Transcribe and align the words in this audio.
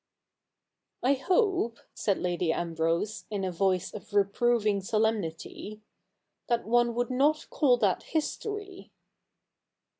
'I 1.03 1.13
hope,' 1.13 1.77
said 1.93 2.17
Lady 2.17 2.51
Ambrose, 2.51 3.25
in 3.29 3.43
a 3.43 3.51
voice 3.51 3.93
of 3.93 4.15
reproving 4.15 4.81
solemnity, 4.81 5.83
'that 6.47 6.65
one 6.65 6.95
would 6.95 7.11
not 7.11 7.45
call 7.51 7.77
that 7.77 8.01
history.' 8.01 8.91